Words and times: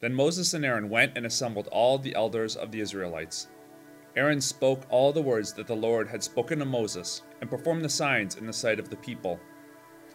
Then 0.00 0.14
Moses 0.14 0.54
and 0.54 0.64
Aaron 0.64 0.88
went 0.88 1.16
and 1.16 1.26
assembled 1.26 1.68
all 1.68 1.98
the 1.98 2.14
elders 2.14 2.54
of 2.56 2.70
the 2.70 2.80
Israelites. 2.80 3.48
Aaron 4.16 4.40
spoke 4.40 4.82
all 4.90 5.12
the 5.12 5.22
words 5.22 5.52
that 5.54 5.66
the 5.66 5.76
Lord 5.76 6.08
had 6.08 6.22
spoken 6.22 6.58
to 6.60 6.64
Moses, 6.64 7.22
and 7.40 7.50
performed 7.50 7.84
the 7.84 7.88
signs 7.88 8.36
in 8.36 8.46
the 8.46 8.52
sight 8.52 8.78
of 8.78 8.90
the 8.90 8.96
people. 8.96 9.38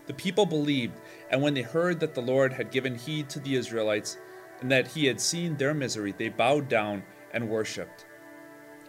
The 0.07 0.13
people 0.13 0.45
believed, 0.45 0.99
and 1.29 1.41
when 1.41 1.53
they 1.53 1.61
heard 1.61 1.99
that 1.99 2.13
the 2.13 2.21
Lord 2.21 2.51
had 2.51 2.71
given 2.71 2.95
heed 2.95 3.29
to 3.29 3.39
the 3.39 3.55
Israelites, 3.55 4.17
and 4.61 4.71
that 4.71 4.87
he 4.87 5.05
had 5.05 5.19
seen 5.19 5.55
their 5.55 5.73
misery, 5.73 6.13
they 6.17 6.29
bowed 6.29 6.67
down 6.69 7.03
and 7.33 7.49
worshipped. 7.49 8.05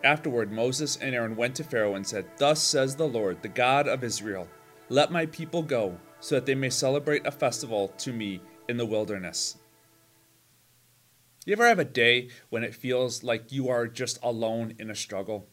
Afterward, 0.03 0.53
Moses 0.53 0.97
and 0.97 1.15
Aaron 1.15 1.35
went 1.35 1.55
to 1.57 1.65
Pharaoh 1.65 1.95
and 1.95 2.07
said, 2.07 2.27
Thus 2.37 2.63
says 2.63 2.95
the 2.95 3.09
Lord, 3.09 3.43
the 3.43 3.49
God 3.49 3.89
of 3.89 4.05
Israel, 4.05 4.49
Let 4.89 5.11
my 5.11 5.27
people 5.27 5.63
go, 5.63 5.99
so 6.21 6.35
that 6.35 6.47
they 6.47 6.55
may 6.55 6.71
celebrate 6.71 7.27
a 7.27 7.31
festival 7.31 7.89
to 7.99 8.13
me 8.13 8.41
in 8.69 8.77
the 8.77 8.87
wilderness. 8.87 9.57
You 11.45 11.53
ever 11.53 11.67
have 11.67 11.79
a 11.79 11.85
day 11.85 12.31
when 12.49 12.65
it 12.65 12.75
feels 12.75 13.23
like 13.23 13.53
you 13.53 13.69
are 13.69 13.87
just 13.87 14.19
alone 14.23 14.75
in 14.79 14.91
a 14.91 14.95
struggle? 14.95 15.49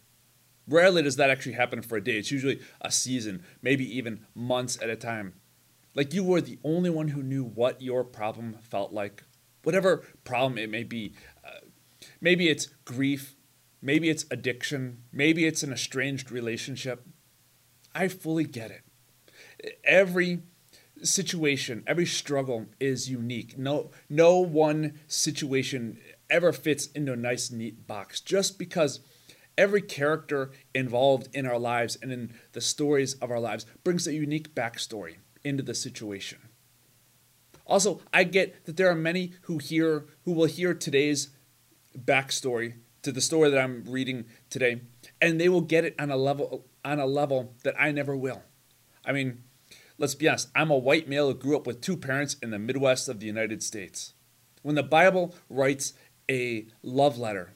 Rarely 0.67 1.03
does 1.03 1.17
that 1.17 1.29
actually 1.29 1.53
happen 1.53 1.81
for 1.81 1.97
a 1.97 2.03
day. 2.03 2.17
It's 2.17 2.31
usually 2.31 2.61
a 2.79 2.91
season, 2.91 3.43
maybe 3.61 3.97
even 3.97 4.25
months 4.33 4.81
at 4.81 4.89
a 4.89 4.95
time. 4.95 5.33
Like 5.93 6.13
you 6.13 6.23
were 6.23 6.39
the 6.39 6.59
only 6.63 6.89
one 6.89 7.09
who 7.09 7.21
knew 7.21 7.43
what 7.43 7.81
your 7.81 8.05
problem 8.05 8.55
felt 8.61 8.93
like, 8.93 9.23
whatever 9.63 10.05
problem 10.23 10.57
it 10.57 10.69
may 10.69 10.83
be. 10.83 11.13
Uh, 11.43 11.59
maybe 12.21 12.47
it's 12.47 12.67
grief, 12.85 13.35
maybe 13.81 14.09
it's 14.09 14.25
addiction, 14.31 15.03
maybe 15.11 15.45
it's 15.45 15.63
an 15.63 15.73
estranged 15.73 16.31
relationship. 16.31 17.05
I 17.93 18.07
fully 18.07 18.45
get 18.45 18.71
it. 18.71 19.75
Every 19.83 20.43
situation, 21.03 21.83
every 21.87 22.05
struggle 22.05 22.67
is 22.79 23.09
unique. 23.09 23.57
No, 23.57 23.91
no 24.09 24.37
one 24.37 24.99
situation 25.07 25.99
ever 26.29 26.53
fits 26.53 26.87
into 26.87 27.13
a 27.13 27.17
nice, 27.17 27.51
neat 27.51 27.87
box. 27.87 28.21
Just 28.21 28.57
because 28.57 28.99
every 29.57 29.81
character 29.81 30.51
involved 30.73 31.29
in 31.33 31.45
our 31.45 31.59
lives 31.59 31.97
and 32.01 32.11
in 32.11 32.33
the 32.53 32.61
stories 32.61 33.13
of 33.15 33.31
our 33.31 33.39
lives 33.39 33.65
brings 33.83 34.07
a 34.07 34.13
unique 34.13 34.55
backstory 34.55 35.17
into 35.43 35.63
the 35.63 35.75
situation. 35.75 36.39
Also, 37.65 38.01
I 38.13 38.23
get 38.23 38.65
that 38.65 38.77
there 38.77 38.89
are 38.89 38.95
many 38.95 39.33
who 39.43 39.57
hear 39.57 40.05
who 40.25 40.33
will 40.33 40.45
hear 40.45 40.73
today's 40.73 41.29
backstory 41.97 42.75
to 43.03 43.11
the 43.11 43.21
story 43.21 43.49
that 43.49 43.61
I'm 43.61 43.83
reading 43.87 44.25
today, 44.49 44.81
and 45.21 45.39
they 45.39 45.49
will 45.49 45.61
get 45.61 45.85
it 45.85 45.95
on 45.99 46.11
a 46.11 46.17
level 46.17 46.65
on 46.83 46.99
a 46.99 47.05
level 47.05 47.53
that 47.63 47.75
I 47.79 47.91
never 47.91 48.15
will. 48.15 48.43
I 49.05 49.11
mean, 49.11 49.43
Let's 50.01 50.15
be 50.15 50.27
honest, 50.27 50.49
I'm 50.55 50.71
a 50.71 50.77
white 50.77 51.07
male 51.07 51.27
who 51.27 51.35
grew 51.35 51.55
up 51.55 51.67
with 51.67 51.79
two 51.79 51.95
parents 51.95 52.35
in 52.41 52.49
the 52.49 52.57
Midwest 52.57 53.07
of 53.07 53.19
the 53.19 53.27
United 53.27 53.61
States. 53.61 54.15
When 54.63 54.73
the 54.73 54.81
Bible 54.81 55.35
writes 55.47 55.93
a 56.27 56.65
love 56.81 57.19
letter, 57.19 57.53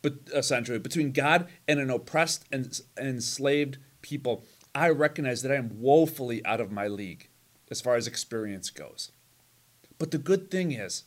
but 0.00 0.12
uh, 0.32 0.38
essentially 0.38 0.78
between 0.78 1.10
God 1.10 1.48
and 1.66 1.80
an 1.80 1.90
oppressed 1.90 2.44
and 2.52 2.80
enslaved 2.96 3.78
people, 4.00 4.44
I 4.76 4.90
recognize 4.90 5.42
that 5.42 5.50
I 5.50 5.56
am 5.56 5.80
woefully 5.80 6.40
out 6.46 6.60
of 6.60 6.70
my 6.70 6.86
league 6.86 7.30
as 7.68 7.80
far 7.80 7.96
as 7.96 8.06
experience 8.06 8.70
goes. 8.70 9.10
But 9.98 10.12
the 10.12 10.18
good 10.18 10.52
thing 10.52 10.70
is, 10.70 11.02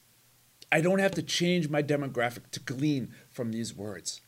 I 0.73 0.81
don't 0.81 0.99
have 0.99 1.15
to 1.15 1.23
change 1.23 1.69
my 1.69 1.81
demographic 1.81 2.51
to 2.51 2.59
glean 2.59 3.13
from 3.29 3.53
these 3.53 3.73
words. 3.73 4.19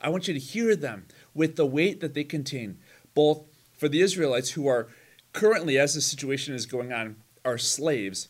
I 0.00 0.08
want 0.08 0.26
you 0.26 0.34
to 0.34 0.40
hear 0.40 0.74
them 0.74 1.06
with 1.32 1.54
the 1.54 1.64
weight 1.64 2.00
that 2.00 2.14
they 2.14 2.24
contain, 2.24 2.80
both 3.14 3.44
for 3.78 3.88
the 3.88 4.00
Israelites 4.00 4.50
who 4.50 4.66
are 4.66 4.88
currently, 5.36 5.78
as 5.78 5.92
the 5.92 6.00
situation 6.00 6.54
is 6.54 6.64
going 6.64 6.92
on, 6.92 7.16
are 7.44 7.58
slaves, 7.58 8.28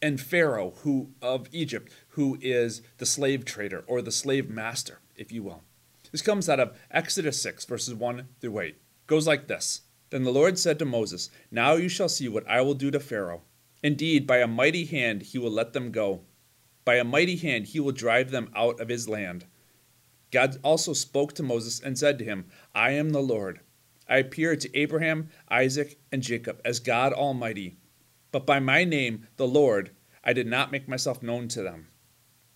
and 0.00 0.18
Pharaoh, 0.18 0.72
who 0.78 1.10
of 1.20 1.48
Egypt, 1.52 1.92
who 2.10 2.38
is 2.40 2.80
the 2.96 3.04
slave 3.04 3.44
trader 3.44 3.84
or 3.86 4.00
the 4.00 4.10
slave 4.10 4.48
master, 4.48 5.00
if 5.14 5.30
you 5.30 5.42
will. 5.42 5.62
This 6.10 6.22
comes 6.22 6.48
out 6.48 6.58
of 6.58 6.76
Exodus 6.90 7.40
6, 7.42 7.66
verses 7.66 7.94
1 7.94 8.28
through 8.40 8.58
8. 8.58 8.76
Goes 9.06 9.26
like 9.26 9.48
this 9.48 9.82
Then 10.08 10.24
the 10.24 10.32
Lord 10.32 10.58
said 10.58 10.78
to 10.78 10.86
Moses, 10.86 11.30
Now 11.50 11.74
you 11.74 11.90
shall 11.90 12.08
see 12.08 12.26
what 12.26 12.48
I 12.48 12.62
will 12.62 12.74
do 12.74 12.90
to 12.90 13.00
Pharaoh. 13.00 13.42
Indeed, 13.82 14.26
by 14.26 14.38
a 14.38 14.46
mighty 14.46 14.86
hand 14.86 15.22
he 15.22 15.38
will 15.38 15.50
let 15.50 15.74
them 15.74 15.92
go. 15.92 16.22
By 16.86 16.94
a 16.94 17.04
mighty 17.04 17.36
hand 17.36 17.66
he 17.66 17.80
will 17.80 17.92
drive 17.92 18.30
them 18.30 18.50
out 18.56 18.80
of 18.80 18.88
his 18.88 19.10
land. 19.10 19.44
God 20.30 20.56
also 20.64 20.94
spoke 20.94 21.34
to 21.34 21.42
Moses 21.42 21.80
and 21.80 21.98
said 21.98 22.18
to 22.18 22.24
him, 22.24 22.46
I 22.74 22.92
am 22.92 23.10
the 23.10 23.20
Lord 23.20 23.60
I 24.08 24.18
appeared 24.18 24.60
to 24.60 24.78
Abraham, 24.78 25.30
Isaac, 25.48 25.98
and 26.12 26.22
Jacob 26.22 26.60
as 26.64 26.78
God 26.78 27.12
Almighty, 27.12 27.76
but 28.30 28.46
by 28.46 28.60
my 28.60 28.84
name, 28.84 29.26
the 29.36 29.48
Lord, 29.48 29.90
I 30.22 30.32
did 30.32 30.46
not 30.46 30.70
make 30.70 30.86
myself 30.86 31.22
known 31.22 31.48
to 31.48 31.62
them. 31.62 31.88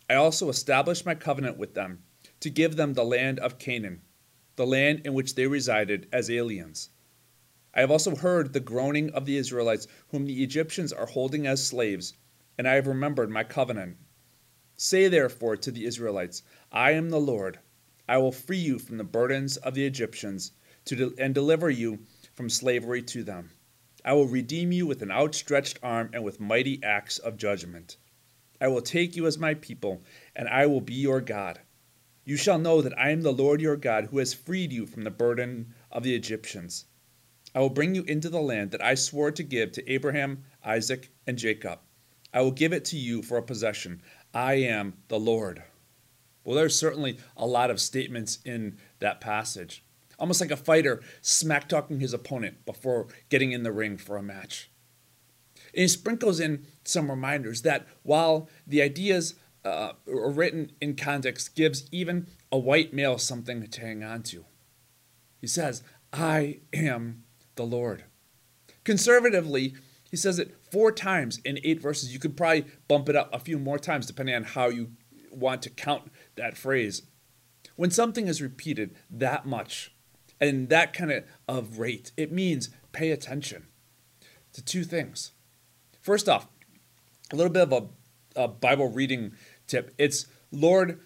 I 0.09 0.15
also 0.15 0.49
established 0.49 1.05
my 1.05 1.17
covenant 1.17 1.57
with 1.57 1.75
them 1.75 2.05
to 2.41 2.51
give 2.51 2.77
them 2.77 2.95
the 2.95 3.05
land 3.05 3.41
of 3.41 3.59
Canaan, 3.59 4.03
the 4.55 4.67
land 4.67 5.03
in 5.05 5.13
which 5.13 5.35
they 5.35 5.47
resided 5.47 6.09
as 6.13 6.31
aliens. 6.31 6.91
I 7.75 7.81
have 7.81 7.91
also 7.91 8.15
heard 8.15 8.53
the 8.53 8.61
groaning 8.61 9.11
of 9.11 9.27
the 9.27 9.37
Israelites, 9.37 9.89
whom 10.09 10.27
the 10.27 10.43
Egyptians 10.45 10.93
are 10.93 11.07
holding 11.07 11.47
as 11.47 11.67
slaves, 11.67 12.15
and 12.59 12.69
I 12.69 12.75
have 12.75 12.87
remembered 12.87 13.31
my 13.31 13.43
covenant. 13.43 13.97
Say 14.77 15.09
therefore 15.09 15.57
to 15.57 15.71
the 15.71 15.85
Israelites, 15.85 16.43
I 16.71 16.93
am 16.93 17.11
the 17.11 17.21
Lord. 17.21 17.59
I 18.09 18.19
will 18.19 18.33
free 18.33 18.59
you 18.59 18.79
from 18.79 18.99
the 18.99 19.05
burdens 19.05 19.57
of 19.57 19.75
the 19.75 19.85
Egyptians 19.85 20.53
to 20.91 20.97
de- 20.97 21.23
and 21.23 21.33
deliver 21.33 21.71
you 21.71 22.01
from 22.35 22.51
slavery 22.51 23.01
to 23.01 23.23
them. 23.23 23.53
I 24.05 24.13
will 24.13 24.27
redeem 24.27 24.73
you 24.73 24.89
with 24.89 25.03
an 25.03 25.13
outstretched 25.13 25.79
arm 25.85 26.11
and 26.13 26.25
with 26.25 26.41
mighty 26.41 26.83
acts 26.83 27.19
of 27.19 27.37
judgment. 27.37 27.97
I 28.61 28.67
will 28.67 28.83
take 28.83 29.15
you 29.15 29.27
as 29.27 29.39
my 29.39 29.55
people, 29.55 30.03
and 30.35 30.49
I 30.49 30.67
will 30.67 30.81
be 30.81 30.95
your 30.95 31.21
God. 31.21 31.61
You 32.25 32.37
shall 32.37 32.59
know 32.59 32.83
that 32.83 32.99
I 32.99 33.11
am 33.11 33.23
the 33.23 33.33
Lord 33.33 33.61
your 33.61 33.77
God, 33.77 34.07
who 34.07 34.19
has 34.19 34.35
freed 34.35 34.73
you 34.73 34.85
from 34.85 35.05
the 35.05 35.13
burden 35.13 35.75
of 35.93 36.03
the 36.03 36.15
Egyptians. 36.15 36.87
I 37.55 37.61
will 37.61 37.71
bring 37.71 37.95
you 37.95 38.03
into 38.03 38.29
the 38.29 38.41
land 38.41 38.73
that 38.73 38.83
I 38.83 38.95
swore 38.95 39.31
to 39.31 39.43
give 39.45 39.71
to 39.73 39.89
Abraham, 39.89 40.43
Isaac, 40.65 41.13
and 41.25 41.39
Jacob. 41.39 41.79
I 42.35 42.41
will 42.41 42.51
give 42.51 42.73
it 42.73 42.85
to 42.87 42.97
you 42.97 43.23
for 43.23 43.39
a 43.39 43.43
possession. 43.43 44.03
I 44.35 44.55
am 44.55 44.95
the 45.07 45.21
Lord. 45.21 45.63
Well, 46.43 46.57
there's 46.57 46.77
certainly 46.77 47.19
a 47.37 47.47
lot 47.47 47.71
of 47.71 47.81
statements 47.81 48.41
in 48.45 48.79
that 48.99 49.21
passage 49.21 49.85
almost 50.21 50.41
like 50.41 50.51
a 50.51 50.57
fighter 50.57 51.01
smack 51.21 51.69
talking 51.69 51.99
his 51.99 52.13
opponent 52.13 52.65
before 52.67 53.09
getting 53.31 53.53
in 53.53 53.63
the 53.63 53.73
ring 53.73 53.97
for 53.97 54.17
a 54.17 54.23
match. 54.23 54.71
And 55.75 55.83
he 55.83 55.89
sprinkles 55.89 56.39
in 56.39 56.67
some 56.85 57.11
reminders 57.11 57.63
that 57.63 57.87
while 58.03 58.49
the 58.67 58.83
ideas 58.83 59.35
uh, 59.65 59.93
are 60.09 60.31
written 60.31 60.73
in 60.81 60.97
context 60.97 61.55
gives 61.55 61.89
even 61.91 62.27
a 62.53 62.59
white 62.59 62.93
male 62.93 63.19
something 63.19 63.67
to 63.67 63.81
hang 63.81 64.03
on 64.03 64.23
to. 64.25 64.45
He 65.41 65.47
says, 65.47 65.83
I 66.13 66.61
am 66.73 67.25
the 67.57 67.65
Lord. 67.65 68.05
Conservatively, 68.85 69.75
he 70.11 70.17
says 70.17 70.39
it 70.39 70.57
four 70.71 70.91
times 70.93 71.39
in 71.45 71.61
eight 71.63 71.81
verses. 71.81 72.13
You 72.13 72.19
could 72.19 72.37
probably 72.37 72.65
bump 72.89 73.09
it 73.09 73.17
up 73.17 73.33
a 73.33 73.39
few 73.39 73.59
more 73.59 73.79
times 73.79 74.07
depending 74.07 74.35
on 74.35 74.45
how 74.45 74.69
you 74.69 74.93
want 75.31 75.63
to 75.63 75.71
count 75.71 76.11
that 76.37 76.57
phrase. 76.57 77.03
When 77.77 77.91
something 77.91 78.27
is 78.27 78.43
repeated 78.43 78.97
that 79.11 79.47
much, 79.47 79.95
and 80.41 80.69
that 80.69 80.93
kind 80.93 81.11
of, 81.11 81.25
of 81.49 81.79
rate, 81.79 82.13
it 82.17 82.33
means 82.33 82.71
pay 82.93 83.11
attention 83.11 83.67
to 84.53 84.65
two 84.65 84.85
things. 84.85 85.33
First 86.01 86.29
off, 86.29 86.49
a 87.33 87.37
little 87.37 87.53
bit 87.53 87.71
of 87.71 87.73
a, 88.37 88.45
a 88.45 88.49
Bible 88.49 88.89
reading 88.89 89.33
tip. 89.67 89.95
It's 89.99 90.27
Lord 90.51 91.01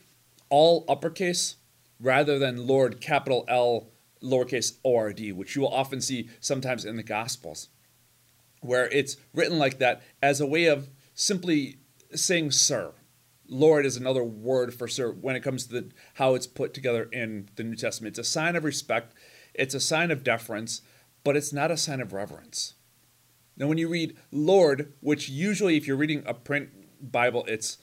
all 0.48 0.84
uppercase 0.88 1.56
rather 2.00 2.38
than 2.38 2.66
Lord 2.66 3.00
capital 3.00 3.44
L 3.48 3.88
lowercase 4.22 4.78
ord, 4.82 5.20
which 5.34 5.54
you 5.54 5.62
will 5.62 5.74
often 5.74 6.00
see 6.00 6.28
sometimes 6.40 6.84
in 6.84 6.96
the 6.96 7.02
Gospels, 7.02 7.68
where 8.60 8.88
it's 8.88 9.16
written 9.34 9.58
like 9.58 9.78
that 9.78 10.02
as 10.22 10.40
a 10.40 10.46
way 10.46 10.64
of 10.66 10.88
simply 11.14 11.76
saying 12.14 12.50
sir. 12.50 12.92
Lord 13.46 13.84
is 13.84 13.98
another 13.98 14.24
word 14.24 14.72
for 14.72 14.88
sir 14.88 15.10
when 15.10 15.36
it 15.36 15.42
comes 15.42 15.66
to 15.66 15.80
the, 15.80 15.90
how 16.14 16.34
it's 16.34 16.46
put 16.46 16.72
together 16.72 17.08
in 17.12 17.50
the 17.56 17.64
New 17.64 17.76
Testament. 17.76 18.12
It's 18.12 18.26
a 18.26 18.30
sign 18.30 18.56
of 18.56 18.64
respect, 18.64 19.14
it's 19.54 19.74
a 19.74 19.80
sign 19.80 20.10
of 20.10 20.24
deference, 20.24 20.82
but 21.22 21.36
it's 21.36 21.52
not 21.52 21.70
a 21.70 21.76
sign 21.76 22.00
of 22.00 22.12
reverence. 22.12 22.74
Now, 23.56 23.66
when 23.68 23.78
you 23.78 23.88
read 23.88 24.16
Lord, 24.32 24.92
which 25.00 25.28
usually, 25.28 25.76
if 25.76 25.86
you're 25.86 25.96
reading 25.96 26.22
a 26.26 26.34
print 26.34 26.70
Bible, 27.00 27.44
it's 27.46 27.78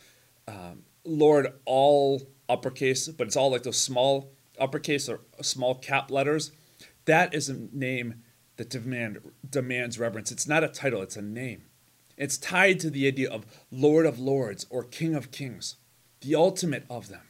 um, 0.47 0.83
Lord 1.05 1.53
all 1.65 2.27
uppercase, 2.49 3.07
but 3.07 3.27
it's 3.27 3.37
all 3.37 3.51
like 3.51 3.63
those 3.63 3.77
small 3.77 4.31
uppercase 4.59 5.07
or 5.07 5.21
small 5.41 5.75
cap 5.75 6.11
letters. 6.11 6.51
That 7.05 7.33
is 7.33 7.49
a 7.49 7.53
name 7.71 8.23
that 8.57 8.69
demand, 8.69 9.19
demands 9.49 9.97
reverence. 9.97 10.31
It's 10.31 10.47
not 10.47 10.63
a 10.63 10.67
title, 10.67 11.01
it's 11.01 11.15
a 11.15 11.21
name. 11.21 11.63
It's 12.17 12.37
tied 12.37 12.79
to 12.81 12.89
the 12.89 13.07
idea 13.07 13.31
of 13.31 13.45
Lord 13.71 14.05
of 14.05 14.19
Lords 14.19 14.67
or 14.69 14.83
King 14.83 15.15
of 15.15 15.31
Kings, 15.31 15.77
the 16.19 16.35
ultimate 16.35 16.85
of 16.89 17.07
them. 17.07 17.23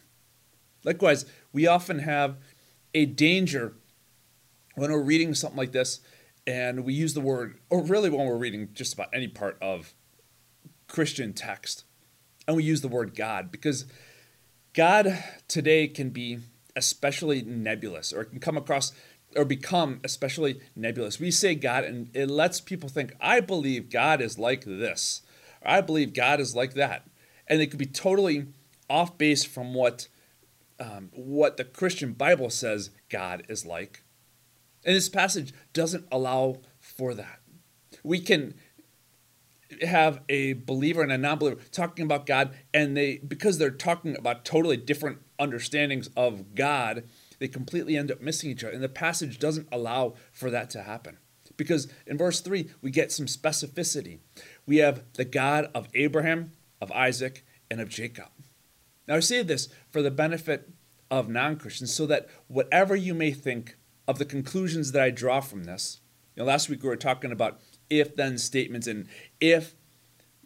Likewise, 0.84 1.26
we 1.54 1.68
often 1.68 2.00
have 2.00 2.38
a 2.94 3.06
danger 3.06 3.76
when 4.76 4.92
we're 4.92 5.02
reading 5.02 5.34
something 5.34 5.58
like 5.58 5.72
this 5.72 6.00
and 6.48 6.84
we 6.84 6.94
use 6.94 7.14
the 7.14 7.22
word, 7.22 7.60
or 7.70 7.84
really 7.84 8.10
when 8.10 8.26
we're 8.26 8.38
reading 8.38 8.70
just 8.74 8.94
about 8.94 9.10
any 9.14 9.28
part 9.28 9.58
of 9.62 9.94
Christian 10.88 11.34
text, 11.34 11.84
and 12.48 12.58
we 12.58 12.64
use 12.64 12.82
the 12.82 12.88
word 12.88 13.16
God 13.16 13.52
because 13.52 13.86
God 14.74 15.24
today 15.48 15.88
can 15.88 16.10
be 16.10 16.40
especially 16.76 17.42
nebulous 17.42 18.14
or 18.14 18.24
can 18.24 18.40
come 18.40 18.58
across 18.58 18.92
or 19.36 19.46
become 19.46 20.00
especially 20.04 20.60
nebulous. 20.76 21.20
We 21.20 21.32
say 21.32 21.56
God 21.56 21.84
and 21.84 22.10
it 22.16 22.30
lets 22.30 22.60
people 22.60 22.90
think, 22.90 23.14
I 23.22 23.40
believe 23.40 23.90
God 23.90 24.22
is 24.22 24.40
like 24.40 24.66
this, 24.66 25.22
or 25.62 25.72
I 25.72 25.82
believe 25.82 26.14
God 26.14 26.40
is 26.40 26.56
like 26.56 26.74
that. 26.74 27.08
And 27.48 27.62
it 27.62 27.68
could 27.68 27.80
be 27.80 27.86
totally 27.86 28.48
off 28.90 29.18
base 29.18 29.44
from 29.44 29.74
what 29.74 30.08
um, 30.80 31.10
what 31.14 31.58
the 31.58 31.64
Christian 31.64 32.14
Bible 32.14 32.50
says 32.50 32.90
God 33.10 33.44
is 33.48 33.66
like. 33.66 34.04
And 34.84 34.96
this 34.96 35.10
passage 35.10 35.54
doesn't 35.74 36.08
allow 36.12 36.62
for 36.80 37.14
that. 37.14 37.40
We 38.04 38.20
can 38.20 38.56
have 39.82 40.22
a 40.28 40.54
believer 40.54 41.02
and 41.02 41.12
a 41.12 41.18
non-believer 41.18 41.62
talking 41.72 42.04
about 42.04 42.26
God 42.26 42.54
and 42.74 42.96
they 42.98 43.18
because 43.18 43.58
they're 43.58 43.72
talking 43.72 44.18
about 44.18 44.44
totally 44.44 44.78
different 44.78 45.20
understandings 45.40 46.10
of 46.16 46.56
God, 46.56 47.04
they 47.40 47.48
completely 47.48 47.98
end 47.98 48.12
up 48.12 48.22
missing 48.22 48.50
each 48.50 48.64
other. 48.64 48.74
And 48.74 48.84
the 48.84 48.90
passage 48.90 49.40
doesn't 49.40 49.68
allow 49.72 50.16
for 50.32 50.50
that 50.50 50.70
to 50.72 50.84
happen. 50.84 51.18
Because 51.58 51.92
in 52.08 52.18
verse 52.18 52.42
3, 52.42 52.70
we 52.82 52.92
get 52.92 53.12
some 53.12 53.26
specificity. 53.26 54.20
We 54.66 54.78
have 54.78 55.04
the 55.14 55.26
God 55.26 55.70
of 55.76 55.88
Abraham, 55.94 56.52
of 56.80 56.92
Isaac, 56.92 57.46
and 57.70 57.80
of 57.80 57.90
Jacob. 57.90 58.30
Now 59.08 59.16
I 59.16 59.20
say 59.20 59.44
this 59.44 59.70
for 59.90 60.02
the 60.02 60.12
benefit 60.12 60.70
of 61.10 61.30
non-Christians 61.30 61.94
so 61.94 62.06
that 62.06 62.30
whatever 62.48 62.96
you 62.96 63.14
may 63.14 63.32
think 63.32 63.76
of 64.08 64.18
the 64.18 64.26
conclusions 64.26 64.92
that 64.92 65.02
I 65.02 65.10
draw 65.10 65.42
from 65.42 65.64
this, 65.66 66.02
you 66.36 66.44
know, 66.44 66.48
last 66.48 66.70
week 66.70 66.84
we 66.84 66.90
were 66.90 66.96
talking 66.96 67.32
about 67.32 67.60
if 67.90 68.16
then 68.16 68.38
statements 68.38 68.88
and 68.88 69.08
if 69.40 69.76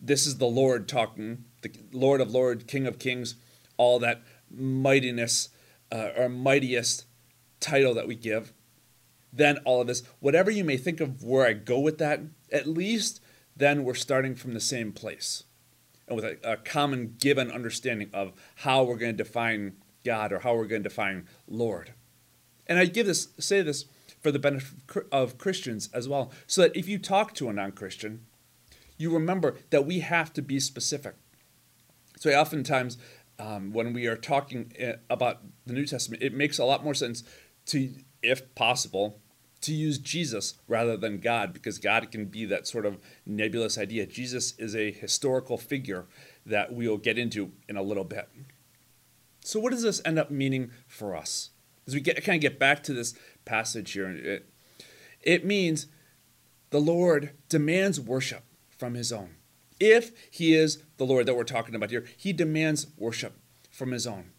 this 0.02 0.28
is 0.28 0.38
the 0.38 0.46
Lord 0.46 0.88
talking, 0.88 1.46
the 1.62 1.72
Lord 1.92 2.22
of 2.22 2.32
Lords, 2.32 2.64
King 2.66 2.88
of 2.88 3.00
Kings, 3.00 3.36
all 3.78 4.00
that 4.00 4.22
mightiness 4.50 5.50
uh, 5.92 6.10
or 6.18 6.30
mightiest 6.30 7.06
title 7.60 7.94
that 7.94 8.08
we 8.08 8.16
give, 8.16 8.54
then 9.32 9.58
all 9.60 9.82
of 9.82 9.88
this, 9.88 10.04
whatever 10.20 10.50
you 10.50 10.64
may 10.64 10.78
think 10.78 11.00
of 11.00 11.24
where 11.24 11.46
I 11.46 11.54
go 11.54 11.80
with 11.80 11.98
that, 11.98 12.22
at 12.52 12.68
least 12.68 13.22
then 13.56 13.84
we're 13.84 13.94
starting 13.94 14.36
from 14.36 14.54
the 14.54 14.60
same 14.60 14.92
place 14.92 15.44
and 16.08 16.16
with 16.16 16.26
a, 16.26 16.38
a 16.44 16.58
common 16.58 17.16
given 17.20 17.52
understanding 17.52 18.10
of 18.14 18.34
how 18.56 18.84
we're 18.84 18.98
going 18.98 19.16
to 19.16 19.24
define 19.24 19.78
God 20.04 20.32
or 20.32 20.40
how 20.40 20.56
we're 20.56 20.68
going 20.68 20.84
to 20.84 20.90
define 20.90 21.28
Lord. 21.48 21.94
And 22.68 22.80
I 22.80 22.86
give 22.86 23.06
this, 23.06 23.30
say 23.40 23.62
this 23.62 23.86
for 24.22 24.32
the 24.32 24.40
benefit 24.40 25.08
of 25.12 25.38
Christians 25.38 25.90
as 25.94 26.08
well, 26.08 26.32
so 26.48 26.62
that 26.62 26.76
if 26.76 26.88
you 26.88 26.98
talk 26.98 27.34
to 27.36 27.50
a 27.50 27.54
non 27.54 27.72
Christian, 27.72 28.26
you 28.98 29.14
remember 29.14 29.56
that 29.70 29.86
we 29.86 30.00
have 30.00 30.34
to 30.34 30.42
be 30.42 30.60
specific. 30.60 31.16
So, 32.18 32.32
oftentimes, 32.32 32.98
um, 33.38 33.74
when 33.74 33.94
we 33.94 34.08
are 34.08 34.16
talking 34.16 34.72
eh, 34.78 34.94
about 35.10 35.42
the 35.66 35.74
New 35.74 35.86
Testament, 35.86 36.24
it 36.24 36.34
makes 36.34 36.58
a 36.58 36.66
lot 36.66 36.84
more 36.84 36.94
sense 36.94 37.24
to, 37.68 37.94
if 38.24 38.56
possible, 38.56 39.20
to 39.62 39.74
use 39.74 39.98
Jesus 39.98 40.56
rather 40.68 40.96
than 40.96 41.20
God, 41.20 41.52
because 41.52 41.78
God 41.78 42.12
can 42.12 42.26
be 42.26 42.46
that 42.46 42.68
sort 42.68 42.86
of 42.86 43.00
nebulous 43.26 43.78
idea. 43.78 44.06
Jesus 44.06 44.54
is 44.58 44.76
a 44.76 44.92
historical 44.92 45.58
figure 45.58 46.06
that 46.46 46.74
we'll 46.74 46.98
get 46.98 47.18
into 47.18 47.52
in 47.68 47.76
a 47.76 47.82
little 47.82 48.04
bit. 48.04 48.30
So, 49.42 49.60
what 49.60 49.72
does 49.72 49.84
this 49.84 50.02
end 50.06 50.20
up 50.20 50.32
meaning 50.32 50.72
for 50.88 51.16
us? 51.16 51.50
As 51.88 51.94
we 51.94 52.02
get 52.02 52.24
kind 52.24 52.38
of 52.38 52.42
get 52.42 52.60
back 52.60 52.84
to 52.84 52.94
this 52.94 53.14
passage 53.46 53.92
here. 53.92 54.10
It, 54.10 54.50
it 55.22 55.46
means 55.46 55.88
the 56.70 56.80
Lord 56.80 57.32
demands 57.50 58.00
worship 58.00 58.44
from 58.70 58.96
his 58.96 59.12
own. 59.12 59.36
If 59.80 60.12
he 60.32 60.56
is 60.56 60.84
the 60.98 61.06
Lord 61.06 61.26
that 61.26 61.36
we're 61.36 61.44
talking 61.44 61.76
about 61.76 61.92
here, 61.92 62.06
he 62.16 62.34
demands 62.34 62.88
worship 62.98 63.34
from 63.70 63.92
his 63.92 64.08
own. 64.08 64.32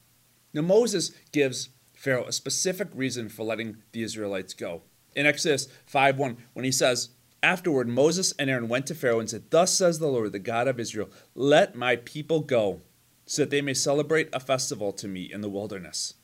Now, 0.53 0.63
Moses 0.63 1.13
gives 1.33 1.69
Pharaoh 1.95 2.25
a 2.25 2.33
specific 2.33 2.89
reason 2.95 3.29
for 3.29 3.45
letting 3.45 3.79
the 3.93 4.03
Israelites 4.03 4.55
go. 4.55 4.83
In 5.15 5.27
Exodus 5.27 5.69
5 5.87 6.19
1, 6.19 6.37
when 6.55 6.65
he 6.65 6.73
says, 6.73 7.11
Afterward, 7.43 7.89
Moses 7.89 8.33
and 8.39 8.49
Aaron 8.49 8.69
went 8.69 8.87
to 8.87 8.95
Pharaoh 8.95 9.21
and 9.21 9.29
said, 9.29 9.51
Thus 9.51 9.73
says 9.73 9.99
the 9.99 10.09
Lord, 10.09 10.33
the 10.33 10.39
God 10.39 10.69
of 10.69 10.81
Israel, 10.81 11.11
let 11.35 11.77
my 11.77 11.97
people 11.97 12.41
go, 12.41 12.81
so 13.27 13.43
that 13.43 13.51
they 13.51 13.61
may 13.61 13.75
celebrate 13.75 14.29
a 14.33 14.41
festival 14.41 14.93
to 14.93 15.07
me 15.07 15.31
in 15.31 15.43
the 15.43 15.49
wilderness. 15.49 16.15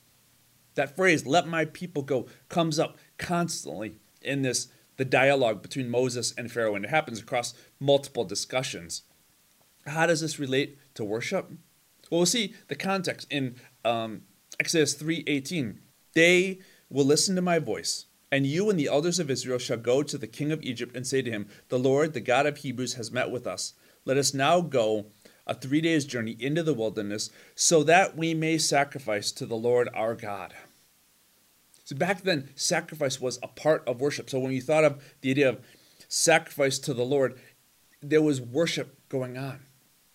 That 0.75 0.97
phrase, 0.97 1.27
let 1.27 1.47
my 1.47 1.65
people 1.65 2.03
go, 2.03 2.27
comes 2.49 2.79
up 2.79 2.97
constantly 3.19 3.99
in 4.23 4.43
this 4.43 4.69
the 4.97 5.05
dialogue 5.05 5.63
between 5.63 5.89
Moses 5.89 6.35
and 6.37 6.53
Pharaoh, 6.53 6.75
and 6.75 6.85
it 6.85 6.91
happens 6.91 7.21
across 7.21 7.55
multiple 7.81 8.25
discussions. 8.25 9.03
How 9.87 10.07
does 10.07 10.21
this 10.21 10.39
relate 10.39 10.79
to 10.95 11.05
worship? 11.05 11.49
Well, 12.11 12.21
we'll 12.21 12.27
see 12.27 12.55
the 12.69 12.77
context 12.77 13.27
in 13.31 13.57
um, 13.85 14.23
Exodus 14.61 14.95
3:18. 14.95 15.79
They 16.15 16.61
will 16.91 17.07
listen 17.07 17.35
to 17.37 17.43
my 17.43 17.59
voice, 17.59 18.07
and 18.31 18.47
you 18.47 18.69
and 18.69 18.79
the 18.79 18.89
elders 18.89 19.19
of 19.19 19.31
Israel 19.31 19.59
shall 19.59 19.79
go 19.79 20.03
to 20.03 20.19
the 20.19 20.27
king 20.27 20.53
of 20.53 20.63
Egypt 20.63 20.95
and 20.95 21.07
say 21.07 21.23
to 21.23 21.31
him, 21.31 21.49
The 21.69 21.79
Lord, 21.79 22.13
the 22.13 22.21
God 22.21 22.47
of 22.47 22.59
Hebrews, 22.59 22.95
has 22.95 23.11
met 23.11 23.31
with 23.31 23.47
us. 23.47 23.75
Let 24.05 24.19
us 24.19 24.35
now 24.35 24.61
go 24.61 25.07
a 25.47 25.55
three 25.55 25.81
days 25.81 26.05
journey 26.05 26.37
into 26.39 26.63
the 26.63 26.75
wilderness, 26.75 27.31
so 27.55 27.83
that 27.83 28.17
we 28.17 28.35
may 28.35 28.59
sacrifice 28.59 29.33
to 29.33 29.47
the 29.47 29.57
Lord 29.57 29.89
our 29.95 30.15
God. 30.15 30.55
So 31.85 31.97
back 31.97 32.23
then, 32.23 32.51
sacrifice 32.55 33.21
was 33.21 33.39
a 33.43 33.49
part 33.49 33.87
of 33.87 34.01
worship. 34.01 34.31
So 34.31 34.39
when 34.39 34.53
you 34.53 34.63
thought 34.63 34.85
of 34.85 35.03
the 35.21 35.31
idea 35.31 35.49
of 35.49 35.61
sacrifice 36.09 36.79
to 36.81 36.95
the 36.95 37.05
Lord, 37.05 37.39
there 38.01 38.23
was 38.23 38.41
worship 38.41 38.99
going 39.09 39.37
on. 39.37 39.61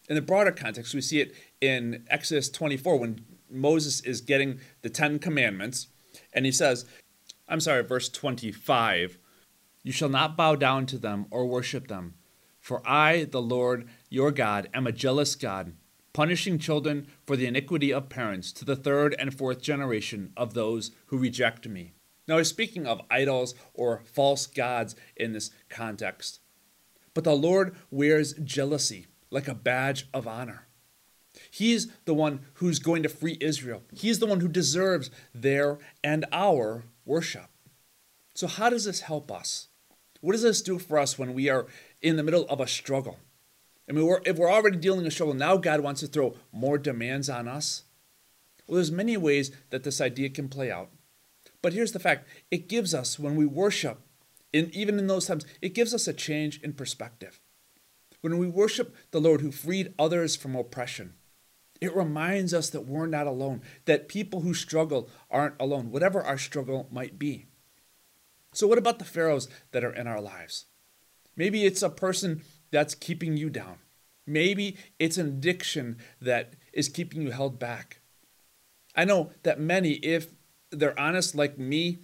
In 0.10 0.16
the 0.16 0.22
broader 0.22 0.52
context, 0.52 0.94
we 0.94 1.02
see 1.02 1.20
it 1.20 1.36
in 1.60 2.06
Exodus 2.10 2.50
24 2.50 2.98
when 2.98 3.26
Moses 3.50 4.02
is 4.02 4.22
getting 4.22 4.60
the 4.82 4.90
Ten 4.90 5.20
Commandments, 5.20 5.88
and 6.34 6.46
he 6.46 6.52
says, 6.52 6.86
I'm 7.48 7.60
sorry, 7.60 7.84
verse 7.84 8.10
25, 8.10 9.18
You 9.84 9.92
shall 9.92 10.10
not 10.10 10.38
bow 10.38 10.56
down 10.56 10.86
to 10.88 10.98
them 10.98 11.26
or 11.32 11.46
worship 11.46 11.88
them, 11.88 12.16
for 12.68 12.82
I, 12.86 13.24
the 13.24 13.42
Lord 13.42 13.88
your 14.10 14.30
God, 14.30 14.68
am 14.74 14.88
a 14.88 14.92
jealous 14.92 15.36
God, 15.36 15.72
punishing 16.12 16.60
children 16.60 17.08
for 17.26 17.38
the 17.38 17.46
iniquity 17.46 17.94
of 17.94 18.10
parents 18.10 18.52
to 18.52 18.66
the 18.66 18.76
third 18.76 19.16
and 19.18 19.34
fourth 19.34 19.62
generation 19.62 20.34
of 20.36 20.54
those 20.54 20.92
who 21.06 21.18
reject 21.18 21.66
me. 21.66 21.94
Now, 22.28 22.40
he's 22.40 22.50
speaking 22.50 22.86
of 22.86 23.00
idols 23.10 23.56
or 23.74 24.02
false 24.04 24.48
gods 24.48 24.98
in 25.16 25.32
this 25.32 25.50
context. 25.70 26.42
But 27.14 27.24
the 27.24 27.38
Lord 27.38 27.74
wears 27.90 28.34
jealousy 28.34 29.08
like 29.32 29.48
a 29.48 29.56
badge 29.56 30.10
of 30.14 30.28
honor. 30.28 30.68
He's 31.50 31.88
the 32.04 32.14
one 32.14 32.42
who's 32.56 32.80
going 32.80 33.02
to 33.04 33.10
free 33.10 33.38
Israel. 33.40 33.84
He's 33.94 34.20
the 34.20 34.28
one 34.28 34.42
who 34.42 34.50
deserves 34.50 35.10
their 35.34 35.78
and 36.04 36.26
our 36.34 36.84
worship. 37.06 37.48
So, 38.36 38.46
how 38.46 38.70
does 38.70 38.84
this 38.84 39.00
help 39.00 39.32
us? 39.32 39.70
What 40.20 40.34
does 40.34 40.42
this 40.42 40.62
do 40.62 40.80
for 40.80 40.98
us 40.98 41.18
when 41.18 41.34
we 41.34 41.50
are 41.50 41.68
in 42.02 42.16
the 42.16 42.24
middle 42.24 42.46
of 42.48 42.60
a 42.60 42.68
struggle? 42.68 43.20
I 43.90 43.94
mean, 43.94 44.06
we're, 44.06 44.22
if 44.26 44.38
we're 44.38 44.52
already 44.52 44.78
dealing 44.78 45.00
with 45.00 45.08
a 45.08 45.12
struggle, 45.12 45.34
now 45.34 45.58
God 45.58 45.80
wants 45.80 46.02
to 46.02 46.08
throw 46.08 46.36
more 46.52 46.78
demands 46.78 47.30
on 47.30 47.48
us. 47.48 47.84
Well, 48.68 48.76
there's 48.76 48.92
many 48.92 49.16
ways 49.16 49.52
that 49.70 49.84
this 49.84 50.02
idea 50.02 50.30
can 50.30 50.50
play 50.50 50.70
out. 50.70 50.90
But 51.62 51.74
here's 51.74 51.94
the 51.94 52.00
fact 52.00 52.28
it 52.52 52.70
gives 52.70 52.94
us, 52.94 53.18
when 53.18 53.36
we 53.36 53.46
worship, 53.46 54.00
in, 54.52 54.70
even 54.74 55.00
in 55.00 55.08
those 55.08 55.26
times, 55.26 55.46
it 55.62 55.74
gives 55.74 55.94
us 55.94 56.08
a 56.08 56.14
change 56.14 56.62
in 56.62 56.74
perspective. 56.74 57.40
When 58.22 58.38
we 58.38 58.48
worship 58.48 58.96
the 59.12 59.22
Lord 59.22 59.42
who 59.42 59.52
freed 59.52 59.94
others 59.98 60.36
from 60.36 60.56
oppression, 60.56 61.14
it 61.80 61.96
reminds 61.96 62.54
us 62.54 62.70
that 62.72 62.86
we're 62.86 63.06
not 63.06 63.28
alone, 63.28 63.62
that 63.86 64.08
people 64.08 64.42
who 64.42 64.54
struggle 64.54 65.10
aren't 65.30 65.56
alone, 65.60 65.92
whatever 65.92 66.22
our 66.22 66.38
struggle 66.38 66.88
might 66.92 67.20
be. 67.20 67.46
So, 68.54 68.68
what 68.68 68.80
about 68.80 69.00
the 69.00 69.06
Pharaohs 69.06 69.48
that 69.72 69.84
are 69.84 69.94
in 69.94 70.08
our 70.08 70.22
lives? 70.22 70.66
Maybe 71.38 71.66
it's 71.66 71.84
a 71.84 71.90
person 71.90 72.42
that's 72.72 72.96
keeping 72.96 73.38
you 73.38 73.50
down. 73.50 73.78
Maybe 74.26 74.76
it's 75.00 75.18
an 75.18 75.28
addiction 75.28 75.98
that 76.20 76.56
is 76.74 76.90
keeping 76.90 77.22
you 77.22 77.32
held 77.32 77.60
back. 77.60 78.02
I 78.96 79.06
know 79.06 79.30
that 79.44 79.60
many, 79.60 79.94
if 79.94 80.28
they're 80.72 81.00
honest 81.00 81.36
like 81.36 81.58
me, 81.58 82.00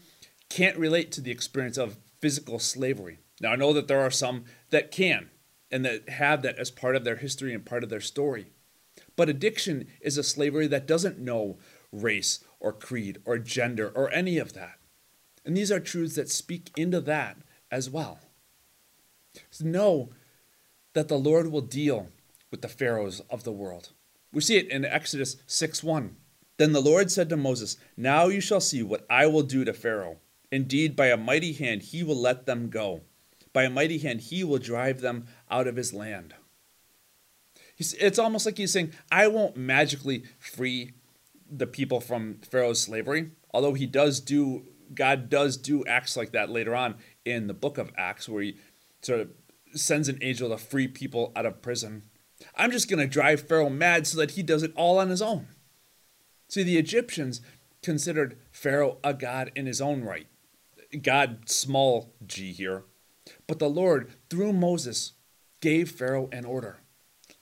can't 0.50 0.78
relate 0.78 1.12
to 1.13 1.22
the 1.22 1.32
experience 1.32 1.78
of 1.78 1.98
physical 2.22 2.60
slavery. 2.60 3.18
Now, 3.42 3.52
I 3.52 3.56
know 3.58 3.74
that 3.74 3.88
there 3.88 4.00
are 4.00 4.12
some 4.12 4.46
that 4.70 4.92
can 4.92 5.30
and 5.72 5.84
that 5.84 6.08
have 6.08 6.44
that 6.44 6.58
as 6.58 6.72
part 6.72 6.96
of 6.96 7.04
their 7.04 7.18
history 7.18 7.54
and 7.54 7.66
part 7.66 7.84
of 7.84 7.90
their 7.90 8.00
story. 8.00 8.52
But 9.16 9.28
addiction 9.28 9.88
is 10.00 10.18
a 10.18 10.24
slavery 10.24 10.68
that 10.68 10.88
doesn't 10.88 11.20
know 11.20 11.58
race 11.92 12.44
or 12.60 12.72
creed 12.72 13.20
or 13.25 13.38
gender 13.40 13.92
or 13.96 14.12
any 14.13 14.38
of 14.38 14.54
that. 14.54 14.80
And 15.44 15.58
these 15.58 15.72
are 15.72 15.80
truths 15.80 16.16
that 16.16 16.30
speak 16.30 16.72
into 16.78 17.02
that 17.02 17.38
as 17.72 17.90
well. 17.90 18.20
Know 19.62 20.10
that 20.94 21.08
the 21.08 21.18
Lord 21.18 21.52
will 21.52 21.62
deal 21.62 22.10
with 22.52 22.62
the 22.62 22.68
pharaohs 22.68 23.22
of 23.30 23.44
the 23.44 23.52
world. 23.52 23.92
We 24.32 24.42
see 24.42 24.58
it 24.58 24.70
in 24.70 24.86
Exodus 24.86 25.38
6 25.48 25.84
1. 25.84 26.16
Then 26.58 26.72
the 26.72 26.82
Lord 26.82 27.12
said 27.12 27.30
to 27.30 27.38
Moses, 27.38 27.78
Now 27.98 28.28
you 28.28 28.42
shall 28.42 28.62
see 28.62 28.84
what 28.84 29.06
I 29.10 29.28
will 29.28 29.44
do 29.44 29.66
to 29.66 29.74
Pharaoh. 29.74 30.18
Indeed, 30.52 30.96
by 30.96 31.08
a 31.08 31.18
mighty 31.18 31.54
hand 31.54 31.82
he 31.82 32.04
will 32.04 32.16
let 32.16 32.46
them 32.46 32.70
go. 32.70 33.02
By 33.54 33.63
a 33.63 33.70
mighty 33.70 33.98
hand 34.00 34.22
he 34.22 34.44
will 34.44 34.60
drive 34.60 35.02
them 35.02 35.25
out 35.50 35.68
of 35.68 35.75
his 35.75 35.94
land. 35.94 36.36
it's 37.78 38.20
almost 38.20 38.46
like 38.46 38.58
he's 38.58 38.72
saying, 38.72 38.94
I 39.12 39.28
won't 39.28 39.58
magically 39.58 40.24
free 40.40 40.92
the 41.50 41.68
people 41.68 42.00
from 42.00 42.40
Pharaoh's 42.50 42.82
slavery, 42.82 43.32
although 43.52 43.74
he 43.74 43.86
does 43.86 44.20
do, 44.20 44.66
God 44.94 45.30
does 45.30 45.58
do 45.58 45.84
acts 45.86 46.16
like 46.16 46.32
that 46.32 46.50
later 46.50 46.75
on 46.75 46.96
in 47.25 47.48
the 47.48 47.54
book 47.54 47.78
of 47.78 47.92
Acts, 47.98 48.30
where 48.30 48.44
he 48.44 48.58
sort 49.04 49.20
of 49.20 49.30
sends 49.74 50.10
an 50.10 50.20
angel 50.22 50.50
to 50.50 50.58
free 50.58 50.88
people 50.88 51.32
out 51.36 51.46
of 51.46 51.62
prison. 51.62 52.04
I'm 52.56 52.72
just 52.72 52.90
going 52.90 53.00
to 53.00 53.08
drive 53.08 53.48
Pharaoh 53.48 53.70
mad 53.70 54.06
so 54.08 54.18
that 54.20 54.32
he 54.32 54.44
does 54.44 54.64
it 54.64 54.74
all 54.76 55.00
on 55.00 55.10
his 55.10 55.22
own. 55.22 55.48
See, 56.50 56.64
the 56.64 56.78
Egyptians 56.78 57.42
considered 57.82 58.38
Pharaoh 58.52 58.98
a 59.04 59.14
god 59.14 59.52
in 59.56 59.66
his 59.66 59.82
own 59.82 60.04
right. 60.04 60.28
God, 61.02 61.50
small 61.50 62.14
g 62.26 62.52
here. 62.52 62.84
But 63.48 63.60
the 63.60 63.70
Lord, 63.70 64.14
through 64.30 64.54
Moses, 64.54 65.14
gave 65.62 65.92
Pharaoh 65.92 66.30
an 66.32 66.46
order 66.46 66.80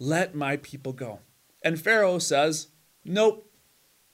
let 0.02 0.34
my 0.34 0.58
people 0.58 0.94
go. 0.94 1.20
And 1.64 1.80
Pharaoh 1.80 2.18
says, 2.18 2.70
Nope. 3.06 3.48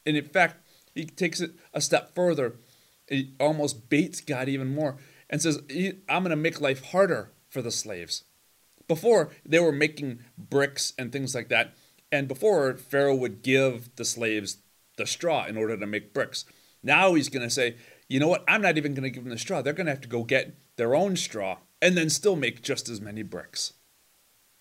And 0.05 0.17
in 0.17 0.25
fact, 0.25 0.57
he 0.93 1.05
takes 1.05 1.39
it 1.39 1.51
a 1.73 1.79
step 1.79 2.13
further. 2.13 2.55
He 3.07 3.33
almost 3.39 3.89
baits 3.89 4.19
God 4.19 4.49
even 4.49 4.75
more 4.75 4.97
and 5.29 5.41
says, 5.41 5.61
I'm 6.09 6.23
going 6.23 6.29
to 6.29 6.35
make 6.35 6.59
life 6.59 6.83
harder 6.87 7.31
for 7.49 7.61
the 7.61 7.71
slaves. 7.71 8.23
Before, 8.87 9.29
they 9.45 9.59
were 9.59 9.71
making 9.71 10.19
bricks 10.37 10.93
and 10.97 11.11
things 11.11 11.35
like 11.35 11.49
that. 11.49 11.73
And 12.11 12.27
before, 12.27 12.75
Pharaoh 12.75 13.15
would 13.15 13.41
give 13.41 13.95
the 13.95 14.05
slaves 14.05 14.57
the 14.97 15.05
straw 15.05 15.45
in 15.45 15.57
order 15.57 15.77
to 15.77 15.85
make 15.85 16.13
bricks. 16.13 16.45
Now 16.81 17.13
he's 17.13 17.29
going 17.29 17.43
to 17.43 17.49
say, 17.49 17.75
you 18.07 18.19
know 18.19 18.29
what? 18.29 18.45
I'm 18.47 18.61
not 18.61 18.77
even 18.77 18.93
going 18.93 19.03
to 19.03 19.09
give 19.09 19.23
them 19.23 19.31
the 19.31 19.37
straw. 19.37 19.61
They're 19.61 19.73
going 19.73 19.87
to 19.87 19.91
have 19.91 20.01
to 20.01 20.07
go 20.07 20.23
get 20.23 20.55
their 20.77 20.95
own 20.95 21.15
straw 21.15 21.57
and 21.81 21.97
then 21.97 22.09
still 22.09 22.35
make 22.35 22.61
just 22.61 22.87
as 22.89 23.01
many 23.01 23.23
bricks. 23.23 23.73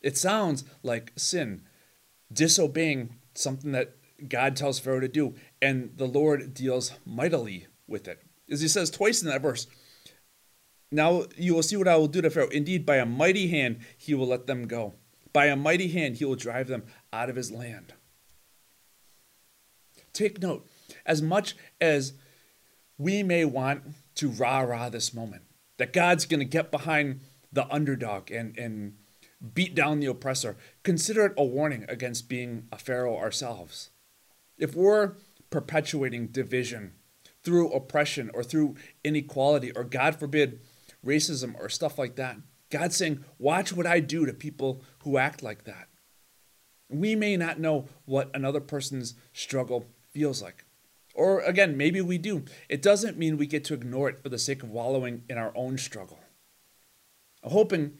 It 0.00 0.16
sounds 0.16 0.64
like 0.82 1.12
sin, 1.16 1.62
disobeying 2.32 3.16
something 3.34 3.72
that 3.72 3.96
God 4.28 4.56
tells 4.56 4.78
Pharaoh 4.78 5.00
to 5.00 5.08
do, 5.08 5.34
and 5.60 5.92
the 5.96 6.06
Lord 6.06 6.54
deals 6.54 6.92
mightily 7.04 7.66
with 7.86 8.08
it. 8.08 8.22
As 8.50 8.60
he 8.60 8.68
says 8.68 8.90
twice 8.90 9.22
in 9.22 9.28
that 9.28 9.42
verse, 9.42 9.66
now 10.90 11.24
you 11.36 11.54
will 11.54 11.62
see 11.62 11.76
what 11.76 11.88
I 11.88 11.96
will 11.96 12.08
do 12.08 12.22
to 12.22 12.30
Pharaoh. 12.30 12.48
Indeed, 12.48 12.86
by 12.86 12.96
a 12.96 13.06
mighty 13.06 13.48
hand 13.48 13.80
he 13.96 14.14
will 14.14 14.28
let 14.28 14.46
them 14.46 14.66
go. 14.66 14.94
By 15.32 15.46
a 15.46 15.56
mighty 15.56 15.88
hand 15.88 16.16
he 16.16 16.24
will 16.24 16.36
drive 16.36 16.68
them 16.68 16.84
out 17.12 17.28
of 17.28 17.36
his 17.36 17.50
land. 17.50 17.94
Take 20.12 20.40
note, 20.40 20.66
as 21.04 21.20
much 21.20 21.56
as 21.80 22.14
we 22.96 23.22
may 23.22 23.44
want 23.44 23.82
to 24.14 24.28
rah 24.28 24.60
rah 24.60 24.88
this 24.88 25.12
moment, 25.12 25.42
that 25.76 25.92
God's 25.92 26.24
going 26.24 26.40
to 26.40 26.46
get 26.46 26.70
behind 26.70 27.20
the 27.52 27.70
underdog 27.72 28.30
and, 28.30 28.56
and 28.56 28.96
beat 29.54 29.74
down 29.74 30.00
the 30.00 30.06
oppressor, 30.06 30.56
consider 30.82 31.26
it 31.26 31.34
a 31.36 31.44
warning 31.44 31.84
against 31.88 32.28
being 32.28 32.66
a 32.72 32.78
Pharaoh 32.78 33.18
ourselves. 33.18 33.90
If 34.56 34.74
we're 34.74 35.12
perpetuating 35.50 36.28
division 36.28 36.92
through 37.42 37.72
oppression 37.72 38.30
or 38.32 38.42
through 38.42 38.76
inequality 39.04 39.70
or, 39.72 39.84
God 39.84 40.16
forbid, 40.18 40.60
racism 41.04 41.58
or 41.58 41.68
stuff 41.68 41.98
like 41.98 42.16
that, 42.16 42.36
God's 42.70 42.96
saying, 42.96 43.24
Watch 43.38 43.72
what 43.72 43.86
I 43.86 44.00
do 44.00 44.26
to 44.26 44.32
people 44.32 44.82
who 45.00 45.18
act 45.18 45.42
like 45.42 45.64
that. 45.64 45.88
We 46.88 47.14
may 47.14 47.36
not 47.36 47.58
know 47.58 47.86
what 48.04 48.30
another 48.34 48.60
person's 48.60 49.14
struggle 49.32 49.86
feels 50.12 50.42
like. 50.42 50.64
Or 51.14 51.40
again, 51.40 51.76
maybe 51.76 52.00
we 52.00 52.18
do. 52.18 52.44
It 52.68 52.82
doesn't 52.82 53.18
mean 53.18 53.38
we 53.38 53.46
get 53.46 53.64
to 53.64 53.74
ignore 53.74 54.08
it 54.08 54.22
for 54.22 54.28
the 54.28 54.38
sake 54.38 54.62
of 54.62 54.70
wallowing 54.70 55.22
in 55.28 55.38
our 55.38 55.52
own 55.54 55.78
struggle. 55.78 56.18
I'm 57.42 57.50
hoping 57.50 57.98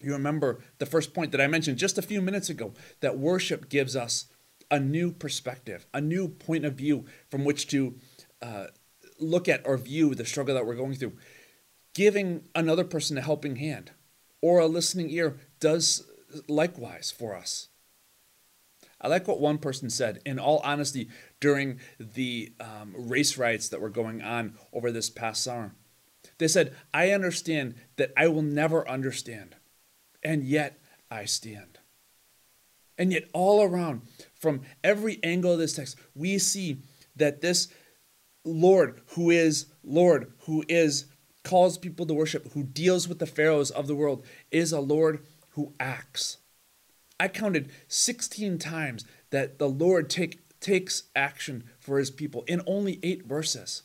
you 0.00 0.12
remember 0.12 0.60
the 0.78 0.86
first 0.86 1.12
point 1.12 1.32
that 1.32 1.40
I 1.40 1.48
mentioned 1.48 1.78
just 1.78 1.98
a 1.98 2.02
few 2.02 2.22
minutes 2.22 2.48
ago 2.48 2.72
that 3.00 3.18
worship 3.18 3.68
gives 3.68 3.96
us 3.96 4.26
a 4.70 4.78
new 4.78 5.10
perspective, 5.10 5.86
a 5.92 6.00
new 6.00 6.28
point 6.28 6.64
of 6.64 6.74
view 6.74 7.06
from 7.28 7.44
which 7.44 7.66
to 7.68 7.96
uh, 8.40 8.66
look 9.18 9.48
at 9.48 9.66
or 9.66 9.76
view 9.76 10.14
the 10.14 10.24
struggle 10.24 10.54
that 10.54 10.66
we're 10.66 10.76
going 10.76 10.94
through. 10.94 11.14
Giving 11.98 12.44
another 12.54 12.84
person 12.84 13.18
a 13.18 13.20
helping 13.20 13.56
hand 13.56 13.90
or 14.40 14.60
a 14.60 14.68
listening 14.68 15.10
ear 15.10 15.36
does 15.58 16.06
likewise 16.46 17.10
for 17.10 17.34
us. 17.34 17.70
I 19.00 19.08
like 19.08 19.26
what 19.26 19.40
one 19.40 19.58
person 19.58 19.90
said, 19.90 20.20
in 20.24 20.38
all 20.38 20.60
honesty, 20.62 21.08
during 21.40 21.80
the 21.98 22.52
um, 22.60 22.94
race 22.96 23.36
riots 23.36 23.68
that 23.70 23.80
were 23.80 23.88
going 23.88 24.22
on 24.22 24.54
over 24.72 24.92
this 24.92 25.10
past 25.10 25.42
summer. 25.42 25.74
They 26.38 26.46
said, 26.46 26.72
I 26.94 27.10
understand 27.10 27.74
that 27.96 28.12
I 28.16 28.28
will 28.28 28.42
never 28.42 28.88
understand 28.88 29.56
and 30.22 30.44
yet 30.44 30.78
I 31.10 31.24
stand. 31.24 31.80
And 32.96 33.12
yet, 33.12 33.28
all 33.32 33.60
around, 33.60 34.02
from 34.36 34.60
every 34.84 35.18
angle 35.24 35.54
of 35.54 35.58
this 35.58 35.74
text, 35.74 35.98
we 36.14 36.38
see 36.38 36.78
that 37.16 37.40
this 37.40 37.66
Lord, 38.44 39.00
who 39.16 39.30
is 39.30 39.66
Lord, 39.82 40.32
who 40.42 40.62
is 40.68 41.06
calls 41.44 41.78
people 41.78 42.06
to 42.06 42.14
worship, 42.14 42.52
who 42.52 42.62
deals 42.62 43.08
with 43.08 43.18
the 43.18 43.26
pharaohs 43.26 43.70
of 43.70 43.86
the 43.86 43.94
world, 43.94 44.24
is 44.50 44.72
a 44.72 44.80
Lord 44.80 45.24
who 45.50 45.74
acts. 45.80 46.38
I 47.20 47.28
counted 47.28 47.70
16 47.88 48.58
times 48.58 49.04
that 49.30 49.58
the 49.58 49.68
Lord 49.68 50.08
take, 50.08 50.60
takes 50.60 51.04
action 51.16 51.64
for 51.78 51.98
his 51.98 52.10
people 52.10 52.44
in 52.46 52.62
only 52.66 53.00
eight 53.02 53.26
verses. 53.26 53.82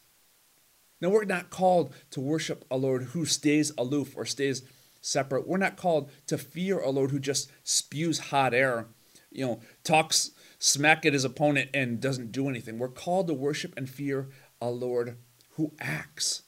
Now, 1.02 1.10
we're 1.10 1.26
not 1.26 1.50
called 1.50 1.94
to 2.12 2.22
worship 2.22 2.64
a 2.72 2.78
Lord 2.78 3.04
who 3.04 3.26
stays 3.26 3.72
aloof 3.78 4.16
or 4.16 4.26
stays 4.26 4.64
separate. 5.02 5.48
We're 5.48 5.58
not 5.58 5.76
called 5.76 6.10
to 6.28 6.38
fear 6.38 6.80
a 6.80 6.92
Lord 6.92 7.12
who 7.12 7.20
just 7.20 7.52
spews 7.64 8.20
hot 8.20 8.54
air, 8.54 8.88
you 9.30 9.46
know, 9.46 9.60
talks 9.84 10.32
smack 10.60 11.06
at 11.06 11.12
his 11.12 11.26
opponent 11.26 11.70
and 11.74 12.00
doesn't 12.00 12.32
do 12.32 12.48
anything. 12.48 12.80
We're 12.80 12.88
called 12.88 13.28
to 13.28 13.34
worship 13.34 13.74
and 13.76 13.90
fear 13.90 14.30
a 14.62 14.70
Lord 14.70 15.18
who 15.56 15.74
acts, 15.80 16.44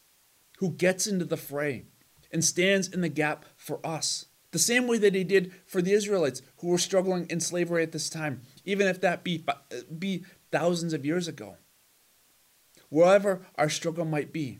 who 0.58 0.72
gets 0.72 1.08
into 1.08 1.26
the 1.26 1.38
fray 1.38 1.86
and 2.32 2.44
stands 2.44 2.88
in 2.88 3.02
the 3.02 3.10
gap 3.10 3.46
for 3.56 3.86
us. 3.86 4.26
The 4.52 4.60
same 4.60 4.88
way 4.88 4.98
that 5.00 5.16
he 5.16 5.24
did 5.24 5.52
for 5.66 5.82
the 5.82 5.94
Israelites 5.94 6.42
who 6.58 6.68
were 6.68 6.78
struggling 6.78 7.28
in 7.30 7.40
slavery 7.40 7.84
at 7.84 7.92
this 7.92 8.10
time, 8.10 8.42
even 8.64 8.88
if 8.88 9.02
that 9.02 9.24
be, 9.24 9.46
be 9.98 10.24
thousands 10.52 10.94
of 10.94 11.06
years 11.06 11.28
ago. 11.28 11.58
Wherever 12.90 13.46
our 13.56 13.70
struggle 13.70 14.06
might 14.06 14.32
be, 14.32 14.60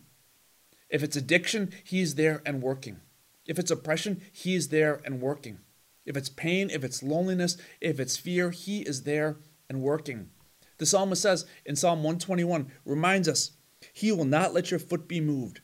if 0.90 1.02
it's 1.02 1.16
addiction, 1.16 1.72
he's 1.84 2.16
there 2.16 2.42
and 2.46 2.62
working. 2.62 3.00
If 3.46 3.60
it's 3.60 3.72
oppression, 3.72 4.22
He 4.32 4.56
is 4.56 4.70
there 4.70 5.02
and 5.06 5.22
working. 5.22 5.60
If 6.06 6.18
it's 6.18 6.30
pain, 6.30 6.70
if 6.70 6.84
it's 6.84 7.04
loneliness, 7.04 7.58
if 7.80 8.00
it's 8.00 8.18
fear, 8.18 8.52
He 8.52 8.82
is 8.82 9.04
there 9.04 9.38
and 9.70 9.82
working. 9.82 10.30
The 10.78 10.86
psalmist 10.86 11.22
says 11.22 11.46
in 11.66 11.76
Psalm 11.76 12.00
121, 12.00 12.72
reminds 12.84 13.28
us, 13.28 13.52
He 13.94 14.12
will 14.12 14.26
not 14.26 14.54
let 14.54 14.72
your 14.72 14.80
foot 14.80 15.08
be 15.08 15.22
moved. 15.22 15.62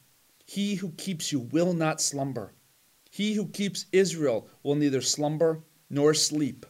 He 0.51 0.75
who 0.75 0.91
keeps 0.97 1.31
you 1.31 1.39
will 1.39 1.73
not 1.73 2.01
slumber. 2.01 2.51
He 3.09 3.35
who 3.35 3.47
keeps 3.47 3.85
Israel 3.93 4.49
will 4.63 4.75
neither 4.75 4.99
slumber 4.99 5.63
nor 5.89 6.13
sleep. 6.13 6.65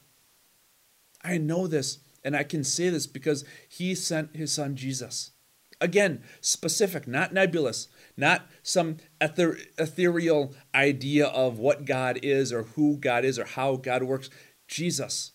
I 1.24 1.40
know 1.40 1.66
this, 1.66 1.98
and 2.24 2.36
I 2.36 2.44
can 2.44 2.64
say 2.64 2.90
this 2.90 3.08
because 3.08 3.44
He 3.68 3.96
sent 3.96 4.36
His 4.36 4.52
Son 4.52 4.76
Jesus. 4.76 5.32
Again, 5.80 6.22
specific, 6.42 7.08
not 7.08 7.34
nebulous, 7.34 7.88
not 8.16 8.46
some 8.62 8.98
ether- 9.20 9.58
ethereal 9.80 10.54
idea 10.76 11.26
of 11.26 11.58
what 11.58 11.86
God 11.86 12.20
is 12.22 12.54
or 12.54 12.62
who 12.62 12.98
God 12.98 13.26
is 13.26 13.40
or 13.40 13.46
how 13.46 13.78
God 13.78 14.04
works. 14.04 14.30
Jesus, 14.68 15.32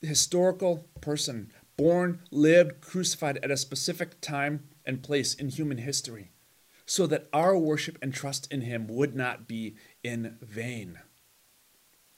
historical 0.00 0.86
person, 1.00 1.50
born, 1.76 2.20
lived, 2.30 2.80
crucified 2.80 3.40
at 3.42 3.50
a 3.50 3.56
specific 3.56 4.20
time 4.20 4.68
and 4.86 5.02
place 5.02 5.34
in 5.34 5.48
human 5.48 5.78
history, 5.78 6.30
so 6.90 7.06
that 7.06 7.28
our 7.32 7.56
worship 7.56 7.96
and 8.02 8.12
trust 8.12 8.52
in 8.52 8.62
him 8.62 8.88
would 8.88 9.14
not 9.14 9.46
be 9.46 9.76
in 10.02 10.36
vain. 10.42 10.98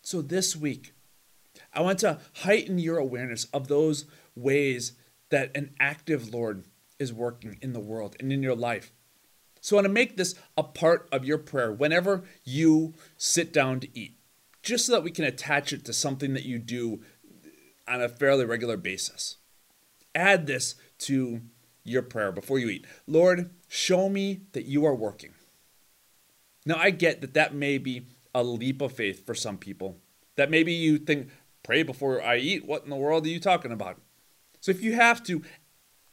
So 0.01 0.23
this 0.23 0.57
week, 0.57 0.95
I 1.75 1.83
want 1.83 1.99
to 1.99 2.21
heighten 2.37 2.79
your 2.79 2.97
awareness 2.97 3.45
of 3.53 3.69
those 3.69 4.07
ways 4.35 4.95
that 5.29 5.55
an 5.55 5.75
active 5.79 6.33
Lord 6.33 6.65
is 6.99 7.13
working 7.13 7.59
in 7.61 7.75
the 7.75 7.81
world 7.81 8.17
and 8.19 8.33
in 8.33 8.43
your 8.43 8.57
life. 8.57 8.95
So 9.61 9.77
I 9.77 9.81
want 9.81 9.89
to 9.89 9.93
make 9.93 10.17
this 10.17 10.37
a 10.57 10.63
part 10.63 11.07
of 11.13 11.27
your 11.27 11.37
prayer 11.37 11.71
whenever 11.71 12.25
you 12.43 12.95
sit 13.19 13.53
down 13.53 13.79
to 13.81 13.89
eat, 13.93 14.17
just 14.63 14.87
so 14.87 14.93
that 14.93 15.05
we 15.05 15.11
can 15.11 15.27
attach 15.27 15.75
it 15.75 15.85
to 15.85 15.93
something 15.93 16.33
that 16.33 16.47
you 16.47 16.59
do 16.59 17.03
on 17.87 18.01
a 18.01 18.09
fairly 18.09 18.47
regular 18.47 18.79
basis. 18.79 19.37
Add 20.15 20.47
this 20.47 20.77
to 21.01 21.43
your 21.85 22.03
prayer 22.03 22.33
before 22.33 22.59
you 22.59 22.69
eat. 22.69 22.87
Lord, 23.07 23.51
show 23.69 24.09
me 24.09 24.43
that 24.53 24.67
you 24.67 24.85
are 24.85 24.95
working. 24.95 25.35
Now, 26.65 26.77
I 26.77 26.91
get 26.91 27.21
that 27.21 27.35
that 27.35 27.55
may 27.55 27.79
be 27.79 28.07
a 28.35 28.43
leap 28.43 28.81
of 28.81 28.93
faith 28.93 29.27
for 29.27 29.35
some 29.35 29.59
people. 29.59 29.99
That 30.37 30.51
maybe 30.51 30.73
you 30.73 30.99
think, 30.99 31.29
pray 31.63 31.83
before 31.83 32.23
I 32.23 32.37
eat. 32.37 32.67
What 32.67 32.85
in 32.85 32.91
the 32.91 32.97
world 32.97 33.27
are 33.27 33.31
you 33.31 33.41
talking 33.41 33.73
about? 33.73 34.01
So 34.61 34.71
if 34.71 34.83
you 34.83 34.95
have 34.95 35.23
to, 35.25 35.43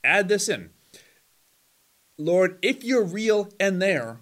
add 0.04 0.28
this 0.28 0.50
in. 0.50 0.72
Lord, 2.18 2.58
if 2.62 2.84
you're 2.84 3.04
real 3.04 3.50
and 3.60 3.82
there, 3.82 4.20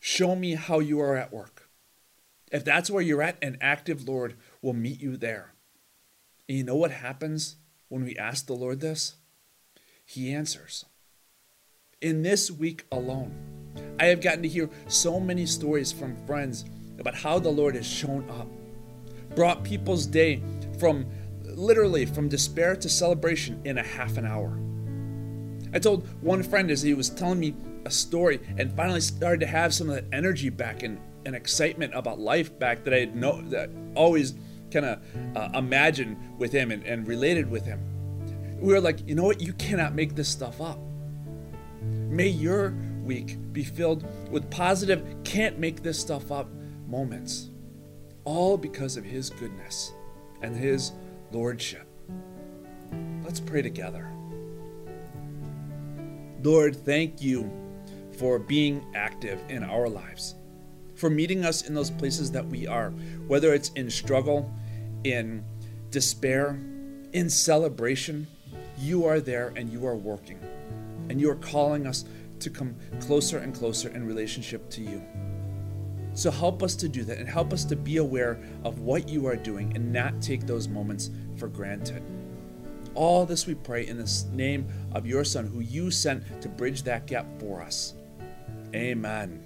show 0.00 0.34
me 0.34 0.54
how 0.54 0.80
you 0.80 1.00
are 1.00 1.16
at 1.16 1.32
work. 1.32 1.68
If 2.50 2.64
that's 2.64 2.90
where 2.90 3.02
you're 3.02 3.22
at, 3.22 3.42
an 3.42 3.58
active 3.60 4.08
Lord 4.08 4.36
will 4.62 4.72
meet 4.72 5.00
you 5.00 5.16
there. 5.16 5.52
And 6.48 6.58
you 6.58 6.64
know 6.64 6.76
what 6.76 6.90
happens 6.90 7.56
when 7.88 8.04
we 8.04 8.16
ask 8.16 8.46
the 8.46 8.54
Lord 8.54 8.80
this? 8.80 9.16
He 10.08 10.32
answers. 10.32 10.84
In 12.00 12.22
this 12.22 12.48
week 12.48 12.86
alone, 12.92 13.34
I 13.98 14.06
have 14.06 14.20
gotten 14.20 14.42
to 14.42 14.48
hear 14.48 14.70
so 14.86 15.18
many 15.18 15.46
stories 15.46 15.90
from 15.90 16.16
friends 16.26 16.64
about 17.00 17.16
how 17.16 17.40
the 17.40 17.50
Lord 17.50 17.74
has 17.74 17.86
shown 17.86 18.24
up, 18.30 18.46
brought 19.34 19.64
people's 19.64 20.06
day 20.06 20.42
from 20.78 21.06
literally 21.42 22.06
from 22.06 22.28
despair 22.28 22.76
to 22.76 22.88
celebration 22.88 23.60
in 23.64 23.78
a 23.78 23.82
half 23.82 24.16
an 24.16 24.24
hour. 24.24 24.60
I 25.74 25.80
told 25.80 26.06
one 26.22 26.44
friend 26.44 26.70
as 26.70 26.82
he 26.82 26.94
was 26.94 27.10
telling 27.10 27.40
me 27.40 27.54
a 27.84 27.90
story 27.90 28.38
and 28.56 28.72
finally 28.76 29.00
started 29.00 29.40
to 29.40 29.46
have 29.46 29.74
some 29.74 29.88
of 29.88 29.96
that 29.96 30.04
energy 30.12 30.50
back 30.50 30.84
and, 30.84 31.00
and 31.24 31.34
excitement 31.34 31.92
about 31.94 32.20
life 32.20 32.56
back 32.60 32.84
that 32.84 32.94
I 32.94 33.00
had 33.00 33.16
no, 33.16 33.42
that 33.50 33.70
always 33.96 34.34
kind 34.70 34.86
of 34.86 35.02
uh, 35.36 35.58
imagined 35.58 36.16
with 36.38 36.52
him 36.52 36.70
and, 36.70 36.84
and 36.84 37.08
related 37.08 37.50
with 37.50 37.64
him. 37.64 37.95
We 38.60 38.72
were 38.72 38.80
like, 38.80 39.06
you 39.06 39.14
know 39.14 39.24
what? 39.24 39.40
You 39.40 39.52
cannot 39.54 39.94
make 39.94 40.14
this 40.14 40.28
stuff 40.28 40.60
up. 40.60 40.78
May 41.82 42.28
your 42.28 42.74
week 43.04 43.36
be 43.52 43.62
filled 43.62 44.04
with 44.30 44.50
positive, 44.50 45.04
can't 45.24 45.58
make 45.58 45.82
this 45.82 45.98
stuff 45.98 46.32
up 46.32 46.48
moments. 46.86 47.50
All 48.24 48.56
because 48.56 48.96
of 48.96 49.04
His 49.04 49.30
goodness 49.30 49.92
and 50.42 50.56
His 50.56 50.92
Lordship. 51.32 51.86
Let's 53.24 53.40
pray 53.40 53.62
together. 53.62 54.10
Lord, 56.42 56.76
thank 56.76 57.20
you 57.20 57.50
for 58.18 58.38
being 58.38 58.84
active 58.94 59.40
in 59.48 59.62
our 59.62 59.88
lives, 59.88 60.36
for 60.94 61.10
meeting 61.10 61.44
us 61.44 61.62
in 61.62 61.74
those 61.74 61.90
places 61.90 62.30
that 62.32 62.46
we 62.46 62.66
are, 62.66 62.90
whether 63.26 63.52
it's 63.52 63.70
in 63.70 63.90
struggle, 63.90 64.52
in 65.04 65.44
despair, 65.90 66.58
in 67.12 67.28
celebration. 67.28 68.26
You 68.78 69.06
are 69.06 69.20
there 69.20 69.52
and 69.56 69.70
you 69.70 69.86
are 69.86 69.96
working, 69.96 70.38
and 71.08 71.20
you 71.20 71.30
are 71.30 71.36
calling 71.36 71.86
us 71.86 72.04
to 72.40 72.50
come 72.50 72.76
closer 73.00 73.38
and 73.38 73.54
closer 73.54 73.88
in 73.88 74.06
relationship 74.06 74.68
to 74.70 74.82
you. 74.82 75.02
So 76.14 76.30
help 76.30 76.62
us 76.62 76.74
to 76.76 76.88
do 76.88 77.04
that 77.04 77.18
and 77.18 77.28
help 77.28 77.52
us 77.52 77.64
to 77.66 77.76
be 77.76 77.98
aware 77.98 78.40
of 78.64 78.80
what 78.80 79.08
you 79.08 79.26
are 79.26 79.36
doing 79.36 79.74
and 79.74 79.92
not 79.92 80.22
take 80.22 80.46
those 80.46 80.66
moments 80.66 81.10
for 81.36 81.48
granted. 81.48 82.02
All 82.94 83.26
this 83.26 83.46
we 83.46 83.54
pray 83.54 83.86
in 83.86 83.98
the 83.98 84.24
name 84.32 84.66
of 84.92 85.06
your 85.06 85.24
Son, 85.24 85.46
who 85.46 85.60
you 85.60 85.90
sent 85.90 86.40
to 86.40 86.48
bridge 86.48 86.82
that 86.84 87.06
gap 87.06 87.26
for 87.38 87.60
us. 87.60 87.94
Amen. 88.74 89.45